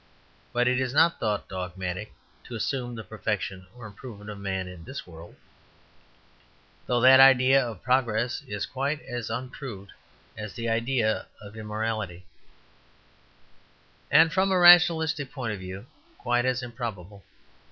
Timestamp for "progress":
7.83-8.41